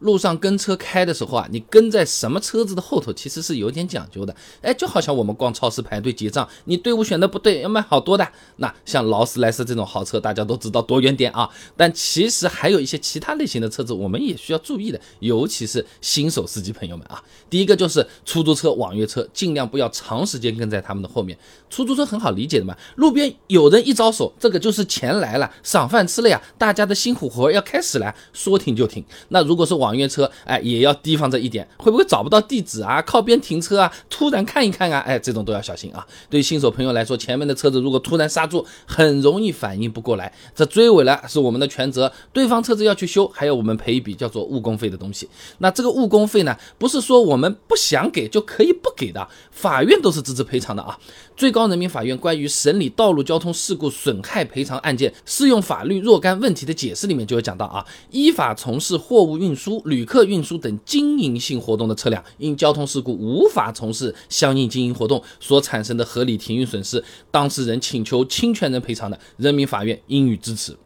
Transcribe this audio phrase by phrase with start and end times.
[0.00, 4.34] 路上跟车开的时候啊，你跟在什么车子的后头，其实是有点讲究的。
[4.60, 8.26] 哎，就好像我们逛超市排队结账，你队伍选的不对，要买好多的。
[8.56, 11.48] 那像劳斯莱斯这种豪车，大家都知道躲远点啊。
[11.76, 17.22] 但其实还有一些其他类型的车子，我们也需要注意的，尤其是新手司机朋友们啊。
[17.48, 21.36] 第一个就是出租车、网约车，尽量不要长时间跟在他们的后面。
[21.68, 29.04] 出租车很好理解的嘛，路边有人一招手，这个就是钱来了，赏饭吃了呀，大家的辛苦活要开始了，说停就停。
[29.28, 33.02] 那如果是网网约车，哎，也要提防着一点，会不会找不到地址啊？
[33.02, 33.92] 靠边停车啊？
[34.08, 35.00] 突然看一看啊？
[35.00, 36.06] 哎，这种都要小心啊。
[36.28, 45.28] 对新手朋友来说，前面的车子如果突然刹住，很容易反应不过来，这追尾了是我们的全责，对方车子要去修，还要我们赔一笔叫做误工费的东西。
[45.58, 50.96] 那这个误工费呢，不是说我们不想给就可以不给的，法院都是支持赔偿的啊。
[51.36, 70.76] 最高人民法院关于审理道路交通事故损害赔偿案件适用法律若干问题的解释里面就有讲到啊，依法从事货物运输、旅客运输等经营性活动的车辆，因交通事故无法从事相应经营活动所产生的合理停运损失，当事人请求侵权人赔偿的，人民法院应予支持。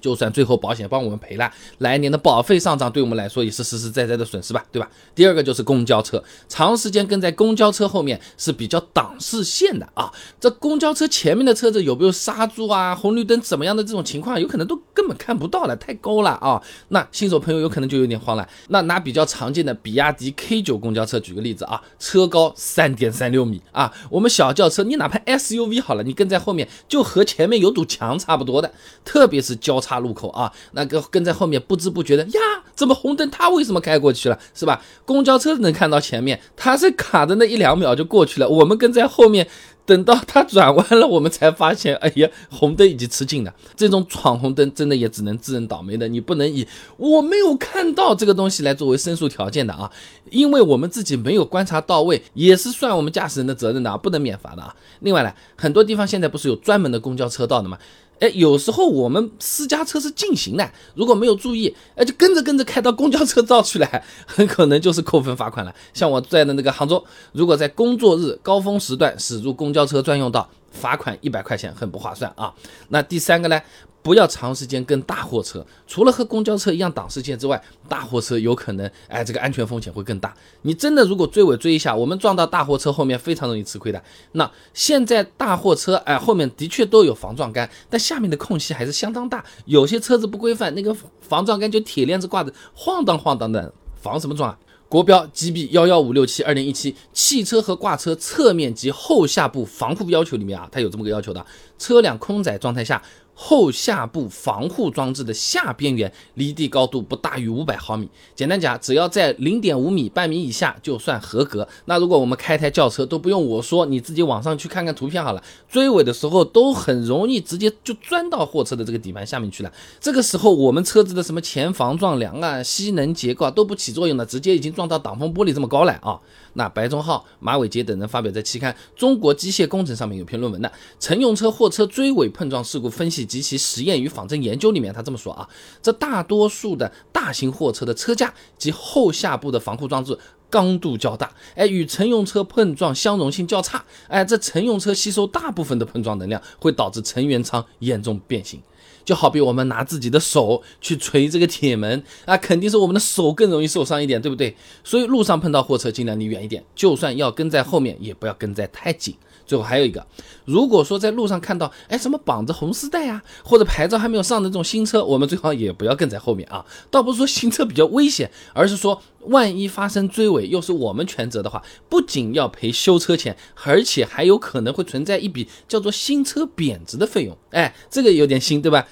[0.00, 4.90] 就算最后保险帮我们赔了，来年的保费上涨，对我们来说也是实实在在的损失吧，对吧？
[5.14, 10.12] 第二个就是公交车，长时间跟在公交车后面是比较挡视线的啊。
[10.40, 12.94] 这公交车前面的车子有没有刹住啊？
[12.94, 16.62] 红绿灯怎么样的这种情况，有可能都根本看不到了，太高了啊。
[16.88, 18.46] 那新手朋友有可能就有点慌了。
[18.68, 28.72] 那拿比较常见的比亚迪 K 九公交车举个例子啊，车高三点三六米啊，我们小轿车你哪怕 SUV 好了，你跟在后面就和前面有堵墙差不多的，
[29.04, 29.85] 特别是交叉。
[29.86, 32.40] 岔路口啊，那个跟在后面不知不觉的呀，
[32.74, 34.82] 怎么红灯他为什么开过去了，是吧？
[35.04, 39.46] 公交车能看到前面，他是卡的那一两秒就过去了，我们跟在后面，
[39.84, 43.54] 等到他转弯了，我们才发现，哎呀，红灯已经吃尽了。
[43.76, 49.88] 这种闯红灯真的也只能自认倒霉的，你不能以我没有看到这个东西来作为申诉条件的啊，
[50.30, 54.74] 因为我们自己没有观察到位，也是算我们驾驶人的责任的啊，不能免罚的啊。
[55.00, 57.78] 另外呢，很多地方现在不是有专门的公交车道的吗？
[58.18, 65.74] 哎，有时候我们私家车是禁行的，如果没有注意，哎，就跟着跟着开到公交车道去了，很 可能就是扣分罚款了。
[65.92, 72.52] 像我在的那个杭州，如果在工作日高峰时段驶入公交车专用道，罚款一百块钱，很不划算啊。
[72.90, 73.60] 那第三个呢？
[74.02, 80.32] 不要长时间跟大货车，除了和公交车一样挡视线之外，大货车有可能，哎，这个安全风险会更大。
[80.62, 84.00] 你真的如果追尾追一下，我们撞到大货车后面，非常容易吃亏的。
[84.30, 94.58] 那现在大货车，哎，后面的确都有防撞杆，但下面的空隙还是相当大，有些车子不规范，那个防撞杆就铁链子挂着，晃荡晃荡的，防什么撞啊？
[94.88, 101.44] 国标 GB 幺幺五六七二零一七汽车和挂车侧面及后下部防护要求里面啊，它有这么个要求的，
[101.78, 103.02] 车辆空载状态下。
[103.38, 108.08] 后下部防护装置的下边缘离地高度不大于五百毫米。
[108.34, 111.68] 简单讲，只要在零点五米、半米以下就算合格。
[111.84, 115.42] 那如果我们开台轿车，都不用我说，你自己网上去看看图片好了。
[115.68, 119.70] 追尾的时候都很容易直接就钻到货车的这个底盘下面去了。
[120.00, 126.18] 这个时候我们车子的什么前防撞梁啊、吸能结构啊都不起作用了，直接已经撞到挡风玻璃这么高了啊。
[126.54, 130.66] 那白忠浩、马伟杰等人发表在期刊《中国机械工程》上面有篇论文的
[130.98, 135.46] 《乘用车货车追尾碰撞事故分析及其实验与仿真研究》里面，他这么说啊：
[135.82, 148.62] 这大多数的大型货车的车架及后下部的防护装置刚度较大，哎，与乘用车碰撞相容性较差，哎，这乘用车吸收大部分的碰撞能量，会导致乘员舱严重变形。
[149.04, 154.56] 就好比我们拿自己的手去锤这个铁门啊，肯定是我们的手更容易受伤一点，对不对？
[154.82, 159.14] 所以路上碰到货车，尽量离远一点，就算要跟在后面，也不要跟在太紧。
[159.46, 160.04] 最后还有一个，
[160.44, 166.64] 如果说在路上看到，哎，什么绑着红丝带啊，或者牌照还没有上的这种新车，我们最好也不要跟在后面啊。
[166.90, 177.36] 倒不是说新车比较危险，而是说万一发生追尾又是我们全责的话，不仅要赔修车钱，而且还有可能会存在一笔叫做新车贬值的费用。
[177.50, 178.86] 哎，这个有点新，对吧？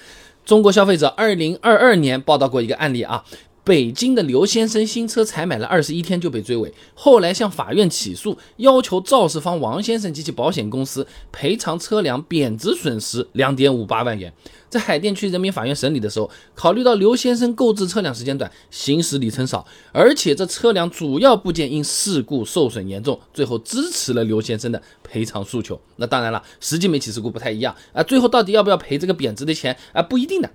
[0.45, 3.23] 中国消费者二零二二年报道过一个案例啊。
[3.65, 14.31] 北京的刘先生新车才买了二十一天就被追尾，后来向法院起诉，要求肇事方王先生及其保险公司赔偿车辆贬值损失两点五八万元。
[14.69, 25.81] 在海淀区人民法院审理的时候，考虑到刘先生购置车辆时间短，行驶里程少，而且这车辆主要部件因事故受损严重，最后支持了刘先生的赔偿诉求。
[25.95, 30.51] 那当然了，实际媒体事故不太一样啊，最后到底要不要赔这个贬值的钱啊，不一定的。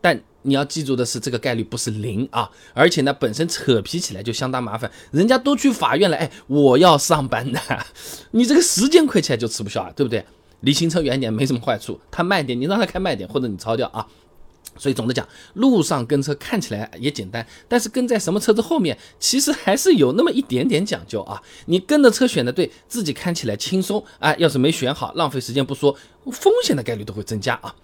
[0.00, 4.90] 但你要记住的是，这个概率不是零啊，而且呢，本身扯皮起来就相当麻烦。
[5.10, 7.60] 人家都去法院了，哎，我要上班的，
[8.32, 10.24] 你这个时间亏起来就吃不消啊，对不对？
[10.60, 14.06] 离行车远点没什么坏处，他慢点，你让他开慢点，或者你超掉啊。
[14.78, 21.42] 所以总的讲，路上跟车看起来也简单，但是跟在什么车子后面，其实还是有那么一点点讲究啊。
[21.66, 25.94] 你跟的车选的对，自己看起来轻松啊，要是没选好，浪费时间不说，
[26.30, 27.74] 风险的概率都会增加啊。